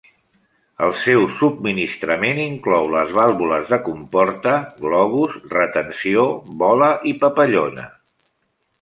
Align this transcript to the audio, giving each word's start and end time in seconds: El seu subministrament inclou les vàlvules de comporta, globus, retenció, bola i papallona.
El 0.85 0.93
seu 1.01 1.25
subministrament 1.41 2.41
inclou 2.45 2.89
les 2.95 3.13
vàlvules 3.19 3.71
de 3.75 3.81
comporta, 3.91 4.57
globus, 4.87 5.39
retenció, 5.55 6.29
bola 6.67 6.93
i 7.13 7.19
papallona. 7.25 7.91